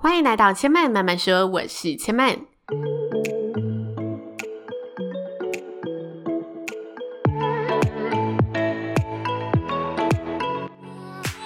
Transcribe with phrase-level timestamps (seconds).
[0.00, 2.46] 欢迎来到千嫚慢慢说，我是千嫚。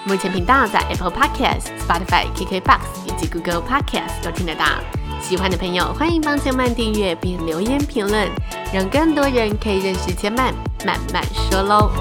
[0.05, 4.65] 目前频道在 Apple Podcast、Spotify、KKBox 以及 Google Podcast 都听得到。
[5.19, 8.29] 喜欢的朋友欢迎帮千嫚订阅并留言评论，
[8.71, 10.53] 让更多人可以认识千嫚
[10.85, 11.91] 慢慢说喽。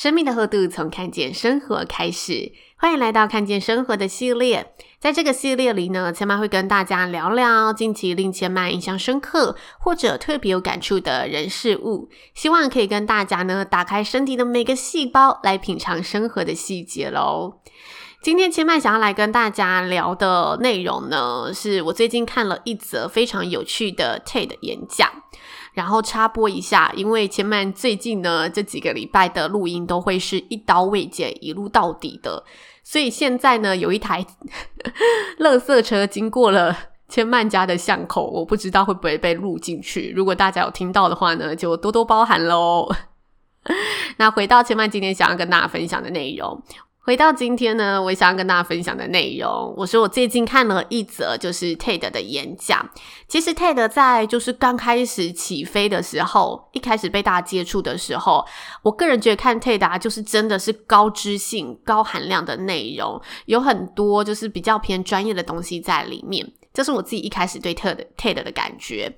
[0.00, 4.72] 生命的厚度从看见生活开始，欢迎来到看见生活的系列。
[5.00, 17.54] 在这个系列里呢，千嫚会跟大家聊聊近期令千嫚印象深刻或者特别有感触的人事物，希望可以跟大家呢打开身体的每个细胞，来品尝生活的细节喽。
[18.22, 25.10] 今天千嫚想要来跟大家聊的内容呢，是我最近看了一则非常有趣的 TED 演讲。
[25.78, 32.42] 然后插播一下，因为千嫚最近呢这几个礼拜的录音都会是一刀未剪一路到底的，
[32.82, 34.26] 所以现在呢有一台
[35.38, 36.76] 垃圾车经过了
[37.08, 40.12] 千嫚家的巷口，我不知道会不会被录进去。
[40.16, 42.88] 如果大家有听到的话呢，就多多包涵喽。
[44.18, 46.60] 那回到千嫚今天想要跟大家分享的内容。
[47.08, 52.86] 回到今天呢，我想要跟大家分享的内容，我说我最近看了一则就是 TED 的演讲。
[53.26, 58.44] 其实 TED 在就是刚开始起飞的时候，一开始被大家接触的时候，
[58.82, 66.46] 我个人觉得看 TED 啊，就是真的是高知性、高含量的内容，有很多就是比较偏专业的东西在里面。
[66.78, 69.12] 这是我自己一开始对 TED TED 的感觉，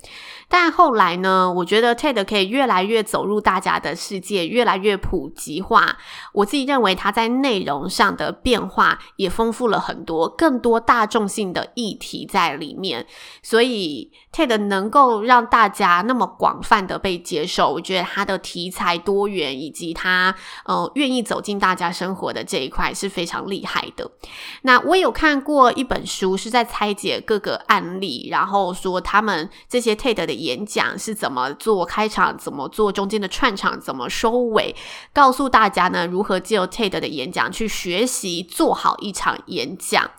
[0.49, 5.95] 但后来呢，我觉得 TED 可以越来越走入大家的世界，越来越普及化。
[6.33, 13.05] 我自己认为它在内容上的变化也丰富了很多，更多大众性的议题在里面，
[13.43, 20.33] 所以 TED 能够让大家那么广泛的被接受，我觉得它的题材多元以及它
[20.65, 24.09] 呃愿意走进大家生活的这一块是非常厉害的。
[24.63, 27.50] 那我有看过一本书，是在拆解各个。
[27.67, 34.75] 案例，然后说他们这些 TED 的演讲是怎么做开场，怎么做中间的串场，怎么收尾，
[35.13, 40.09] 告诉大家呢，如何借由 TED 的演讲去学习做好一场演讲。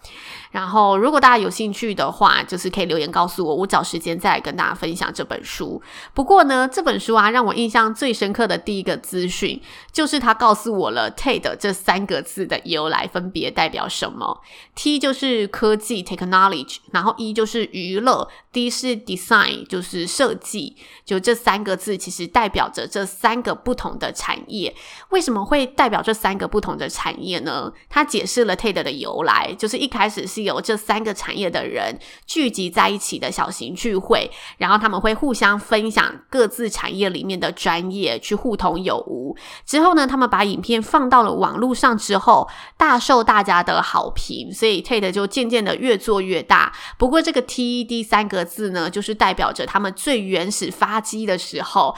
[0.53, 5.81] 然后，如果大家有兴趣的话，就是可以留言告诉我，我找时间再来跟大家分享这本书。
[6.13, 9.59] 不过呢，这本书啊，让我印象最深刻的第一个资讯，
[9.91, 14.43] 就是他告诉我了 TED 这三个字的由来，分别代表什么
[14.75, 20.77] ？T 就是科技 （technology），然后 E 就是娱乐，D 是 design，就是设计。
[21.07, 24.75] 就这三个字，其实代表着这三个不同的产业。
[25.09, 27.73] 为什么会代表这三个不同的产业呢？
[27.89, 30.42] 他解释了 TED 的由来，就是一开始是。
[30.43, 39.37] 有这三个产业的人聚集在一起的小型聚会，然后他们会互相分享各自产业里面的专业，去互通有无。
[39.65, 46.73] 之后呢，他们把影片放到了网络上之后，大受大家的好评，所以 TED 就渐渐的越做越大。
[46.99, 51.95] 不过这个 TED 三个字呢，就是代表着他们最原始发迹的时候。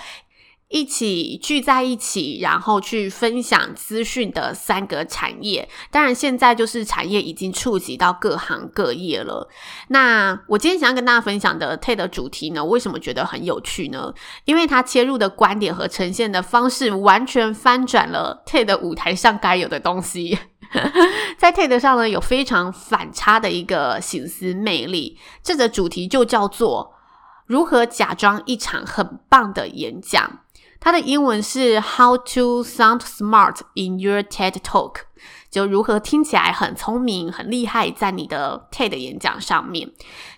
[0.74, 5.68] 一起聚在一起，然后去分享资讯的三个产业。
[5.92, 9.48] 当然，现在就是产业已经触及到各行各业了。
[9.90, 14.12] 那我今天想要跟大家分享的 TED 主题呢，为什么觉得很有趣呢？
[14.46, 20.36] 因为它切入的观点和呈现的方式，完全翻转了 TED 舞台上该有的东西。
[21.38, 25.20] 在 TED 上呢，有非常反差的一个省思魅力。
[25.40, 26.94] 这个主题就叫做
[27.46, 30.40] 如何假装一场很棒的演讲。
[30.83, 35.01] 它的英文是 How to sound smart in your TED Talk，
[35.50, 39.90] 就如何听起来很聪明、很厉害，在你的 TED 演讲上面。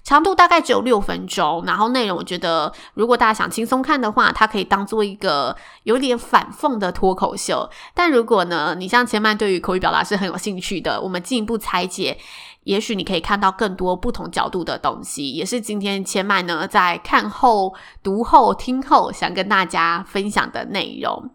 [0.02, 7.68] 长度大概只有六分钟，然后内容我觉得，如果大家想轻松看的话，它可以当做一个有点反讽的脱口秀。
[7.94, 12.18] 但如果呢，你像千麦对于口语表达是很有兴趣的，我们进一步拆解。
[12.64, 21.30] 也许你可以看到更多不同角度的东西，也是今天千麦呢在看后、读后、听后想跟大家分享的内容。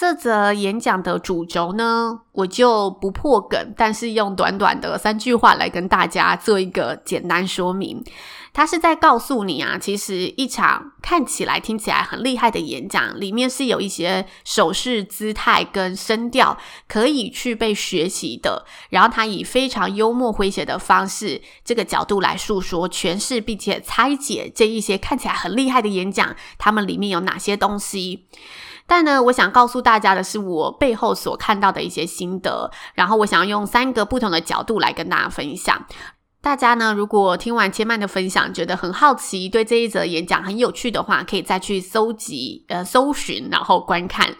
[0.00, 8.02] 这则演讲的主轴呢，我就不破梗，但是用短短的三句话来跟大家做一个简单说明。
[8.54, 16.56] 他是在告诉你啊，其实一场看起来、听起来很厉害的演讲，里面是有一些手势、姿态跟声调
[16.88, 18.64] 可以去被学习的。
[18.88, 28.24] 然后他以非常幽默诙谐的方式，这个角度来诉说、诠释，并且拆解这一些看起来很厉害的演讲，他们里面有哪些东西。
[28.90, 32.68] 但呢，我想告诉大家的是，我背后所看到的一些心得。
[32.94, 35.86] 然后我想要用三个不同的角度来跟大家分享。
[36.42, 44.34] 大家呢，如果听完千曼的分享，觉得很好奇，对这一则演讲很有趣的话，可以再去搜集、呃，搜寻，然后观看。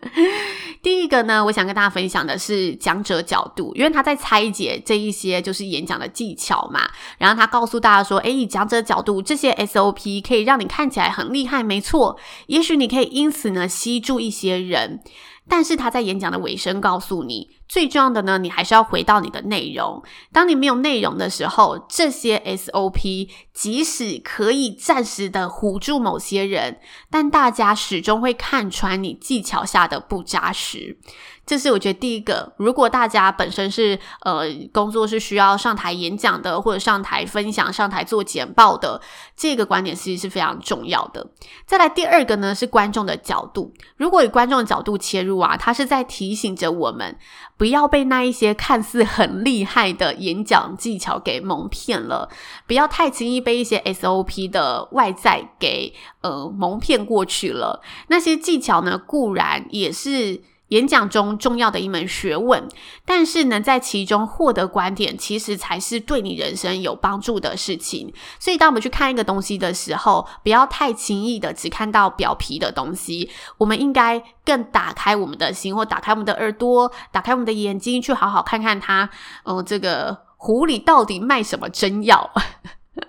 [0.82, 15.00] 第一个呢，我想跟大家分享的是讲者角度，因为他在拆解这一些就是演讲的技巧嘛，然后他告诉大家说，诶，以讲者角度，这些 SOP 可以让你看起来很厉害，没错，也许你可以因此呢吸住一些人。
[15.48, 20.02] 但是他在演讲的尾声告诉你，最重要的呢，你还是要回到你的内容。
[20.32, 26.78] 当你没有内容的时候，这些 SOP 即使可以暂时的唬住某些人，
[27.10, 30.98] 但大家始终会看穿你技巧下的不扎实。
[31.44, 39.00] 这是我觉得第一个，如果大家本身是呃工作是需要上台演讲的，或者上台分享、上台做简报的，
[39.36, 41.26] 这个观点其实是非常重要的。
[41.66, 43.74] 再来第二个呢，是观众的角度。
[43.96, 47.16] 如果以观众的角度切入啊，他是在提醒着我们，
[47.56, 52.28] 不要被那一些看似很厉害的演讲技巧给蒙骗了，
[52.66, 57.82] 不要太轻易被一些 SOP 的外在给呃蒙骗过去了。
[58.08, 60.42] 那些技巧呢，固然也是。
[60.72, 62.66] 演讲中重要的一门学问，
[63.04, 68.10] 但是能在其中获得观点，其实才是对你人生有帮助的事情。
[68.40, 73.28] 所以，当我们去看一个东西的时候，不要太轻易的只看到表皮的东西，
[73.58, 79.10] 我们应该更打开我们的心，或打开我们的耳朵，打开我们的眼睛，去好好看看它。
[79.44, 82.30] 嗯、呃，这个壶里到底卖什么真药？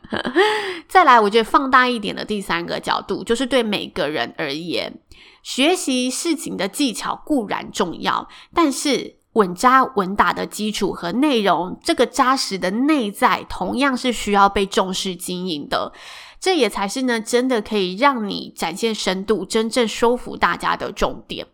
[0.89, 4.99] 再来，我觉得放大一点的第三个角度，就是对每个人而言。
[5.43, 15.91] 学习事情的技巧固然重要，但是稳扎稳打的基础和内容，这个扎实的内在，同样是需要被重视经营的。
[16.39, 21.47] 这也才是呢，真的可以让你展现深度、真正说服大家的重点。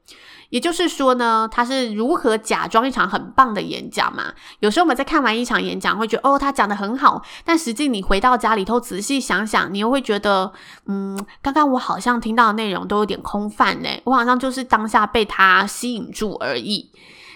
[0.49, 4.33] 也就是说呢，他是如何假装一场很棒的演讲嘛？
[4.59, 10.51] 有时候我们在看完一场演讲，会觉得哦，他讲得很好，但实际你回到家里头仔细想想，你又会觉得，
[10.87, 16.91] 嗯，刚刚我好像听到的内容都有点空泛呢，我好像就是当下被他吸引住而已。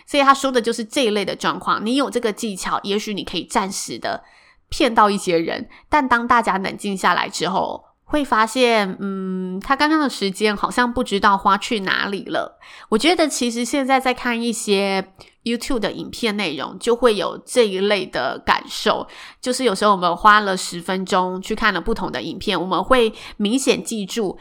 [0.06, 1.84] 所以他说的就是这一类的状况。
[1.86, 4.22] 你有这个技巧，也许你可以暂时的
[4.70, 12.60] 骗到一些人，但当大家冷静下来之后，会发现，嗯，他刚刚的时间好像不知道花去哪里了。
[12.90, 15.14] 我觉得其实现在在看一些
[15.44, 19.08] YouTube 的影片内容，就会有这一类的感受。
[19.42, 24.38] 就是有时候我们花了十分钟去看了不同的影片，我们会明显记住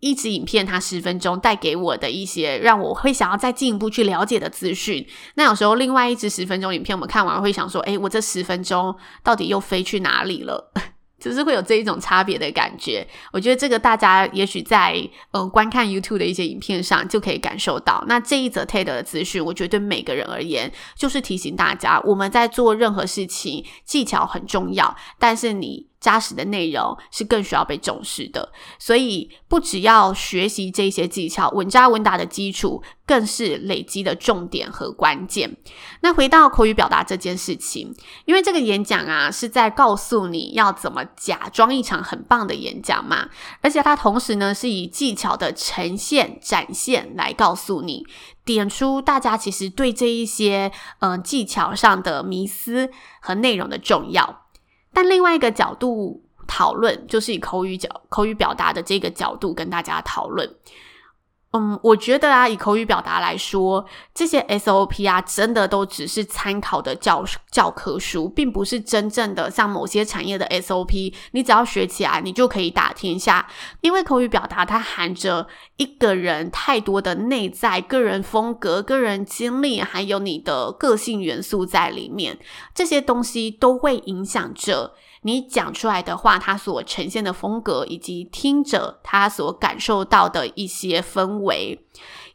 [0.00, 5.08] 一支影片它十分钟带给我的一些让我会想要再进一步去了解的资讯。
[5.36, 10.70] 那有时候另外一支十分钟影片我们看完会想说，诶，我这十分钟到底又飞去哪里了？
[11.24, 14.94] 就是会有这一种差别的感觉，我觉得这个大家也许在
[15.30, 18.04] 呃观看 YouTube 的一些影片上就可以感受到。
[18.06, 25.86] 那这一则 TED 的资讯，我觉得对每个人而言，就是提醒大家，我们在做任何事情，技巧很重要，但是你。
[26.04, 35.56] 扎实的内容是更需要被重视的，所以不只要学习这些技巧，稳扎稳打的基础更是累积的重点和关键。
[36.02, 37.94] 那回到口语表达这件事情，
[38.26, 43.30] 因为这个演讲啊是在告诉你要怎么假装一场很棒的演讲嘛，
[43.62, 48.04] 而且它同时呢是以技巧的呈现展现来告诉你，
[48.44, 52.90] 点出大家其实对这一些嗯、技巧上的迷思
[53.22, 54.43] 和内容的重要。
[54.94, 60.48] 但另外一个角度讨论，就是以口语角口语表达的这个角度跟大家讨论。
[61.56, 73.46] 嗯，我觉得啊，以口语表达来说，这些 SOP 啊，真的都只是参考的教教科书，并不是真正的像某些产业的 SOP，你只要学起来，你就可以打天下。
[73.82, 75.46] 因为口语表达它含着
[75.76, 82.36] 一个人太多的内在、个人风格、个人经历，还有你的个性元素在里面，
[82.74, 84.94] 这些东西都会影响着。
[85.26, 91.86] 你讲出来的话，它所呈现的风格，以及听者他所感受到的一些氛围，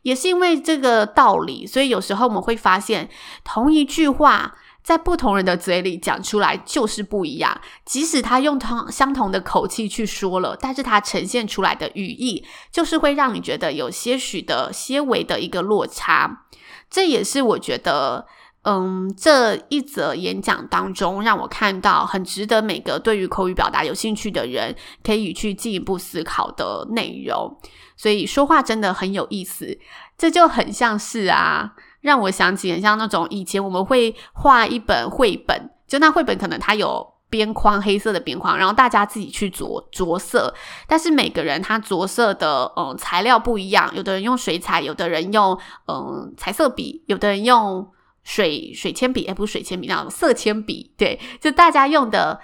[0.01, 3.07] 也是因为这个道理，所以有时候我们会发现，
[3.43, 7.61] 同一句话在不同人的嘴里讲出来就是不一样。
[7.85, 16.45] 即使他用同相同的口气去说了，但是他呈现出来的语义，就是会让你觉得有些许的些微的一个落差。
[16.89, 18.25] 这也是我觉得。
[18.63, 27.57] 嗯，这一则演讲当中，让我看到很值得每个对于口语表达有兴趣的人可以去进一步思考的内容。
[27.95, 29.79] 所以说话真的很有意思，
[30.17, 40.53] 这就很像是啊，让我想起很像那种以前我们会画一本绘本，就那绘本可能它有边框，黑色的边框，然后大家自己去着着色，
[40.85, 47.89] 但是每个人他着色的嗯材料不一样，有的人用水彩，有的人用嗯彩色笔，有的人用。
[48.23, 52.39] 水水铅笔，哎，不是水铅笔，那种色铅笔，对，就大家用的。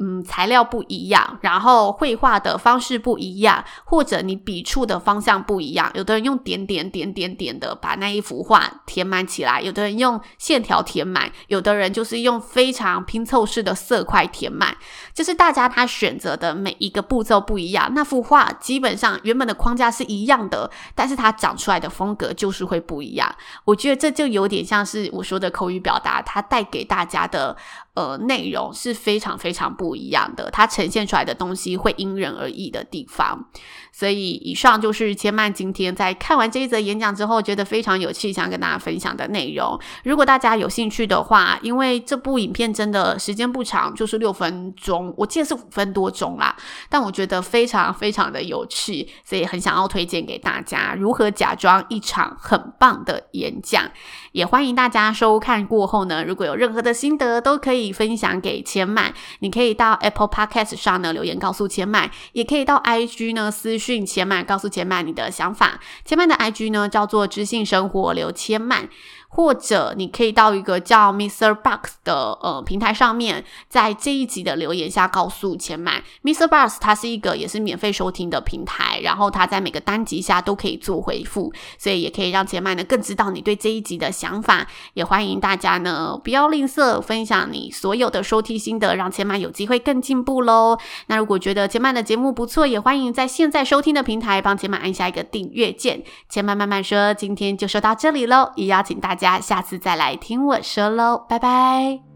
[0.00, 5.90] 嗯，材料不一样，然后绘画的方式不一样，或者你笔触的方向不一样。
[5.94, 14.76] 有的人用点点点点点的把那一幅画填满起来，有的人用线条填满，有的人就是用非常拼凑式的色块填满。
[15.12, 23.34] 就是大家他选择的每一个步骤不一样，那幅画基本上原本的框架是一样的，但是它长出来的风格就是会不一样。
[23.64, 27.56] 我觉得这就有点像是我说的口语表达，它带给大家的。
[27.94, 33.46] 呃，内容是非常非常不不一样的，它呈现出来的东西会因人而异的地方。
[33.90, 39.80] 所以，以上就是千曼今天在看完这一则演讲之后，觉得非常有趣，想跟大家分享的内容。
[40.04, 46.54] 如果大家有兴趣的话，因为这部影片真的时间不长，就是六分钟，我记得是五分多钟啦。
[46.90, 50.94] 但我觉得非常非常的有趣，所以很想要推荐给大家。
[50.94, 53.90] 如何假装一场很棒的演讲？
[54.32, 59.12] 也欢迎大家收看过后呢，如果有任何的心得，都可以分享给千曼。
[59.40, 65.78] 你可以到 Apple Podcast 上呢留言告诉千麦，也可以到 IG 呢私讯千麦，告诉千麦你的想法。
[66.04, 68.88] 千麦的 IG 呢叫做知性生活刘千麦。
[69.30, 71.54] 或者你可以到一个叫 Mr.
[71.54, 76.02] Box 的呃平台上面，在这一集的留言下告诉千曼。
[76.24, 76.48] Mr.
[76.48, 84.66] Box 它是一个也是免费收听的平台，然后它在每个单集下都可以做回复，所以也可以让千曼呢更知道你对这一集的想法。
[84.94, 90.78] 也欢迎大家呢不要吝啬分享你所有的收听心得，让千曼有机会更进步喽。
[91.08, 96.02] 那如果觉得千曼的节目不错，也欢迎在现在收听的平台帮千曼按下一个订阅键。
[96.30, 99.17] 千曼慢慢说，今天就说到这里喽，也邀请大家。
[99.17, 102.07] 大大家下次再来听我说喽，拜拜。